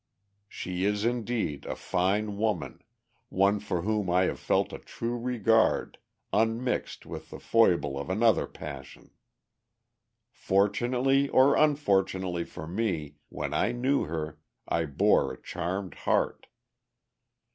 [0.47, 2.81] She is indeed a fine woman,
[3.29, 5.99] one for whom I have felt a true regard,
[6.33, 9.11] unmixed with the foible of another passion.
[10.31, 16.47] "Fortunately or unfortunately for me, when I knew her, I bore a charmed heart.